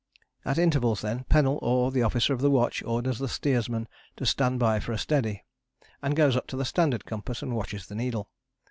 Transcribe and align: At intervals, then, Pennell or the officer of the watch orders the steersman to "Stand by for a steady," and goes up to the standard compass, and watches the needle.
At 0.45 0.57
intervals, 0.57 1.01
then, 1.01 1.25
Pennell 1.25 1.59
or 1.61 1.91
the 1.91 2.01
officer 2.01 2.33
of 2.33 2.41
the 2.41 2.49
watch 2.49 2.81
orders 2.81 3.19
the 3.19 3.27
steersman 3.27 3.87
to 4.15 4.25
"Stand 4.25 4.57
by 4.57 4.79
for 4.79 4.93
a 4.93 4.97
steady," 4.97 5.45
and 6.01 6.15
goes 6.15 6.35
up 6.35 6.47
to 6.47 6.57
the 6.57 6.65
standard 6.65 7.05
compass, 7.05 7.43
and 7.43 7.55
watches 7.55 7.85
the 7.85 7.93
needle. 7.93 8.31